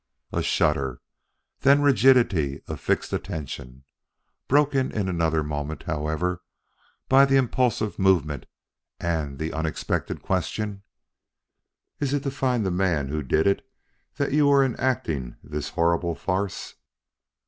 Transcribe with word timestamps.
A 0.31 0.41
shudder, 0.41 0.99
then 1.59 1.77
the 1.77 1.83
rigidity 1.83 2.63
of 2.67 2.79
fixed 2.79 3.13
attention, 3.13 3.83
broken 4.47 4.91
in 4.91 5.07
another 5.07 5.43
moment, 5.43 5.83
however, 5.83 6.41
by 7.07 7.25
an 7.25 7.31
impulsive 7.35 7.99
movement 7.99 8.47
and 8.99 9.37
the 9.37 9.53
unexpected 9.53 10.23
question: 10.23 10.81
"Is 11.99 12.15
it 12.15 12.23
to 12.23 12.31
find 12.31 12.65
the 12.65 12.71
man 12.71 13.09
who 13.09 13.21
did 13.21 13.45
it 13.45 13.63
that 14.15 14.33
you 14.33 14.49
are 14.51 14.65
enacting 14.65 15.35
this 15.43 15.69
horrible 15.69 16.15
farce?" 16.15 16.73